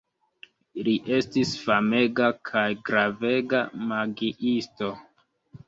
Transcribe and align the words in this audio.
Li 0.87 0.95
estis 1.17 1.51
famega 1.65 2.31
kaj 2.51 2.65
gravega 2.91 3.63
magiisto. 3.95 4.93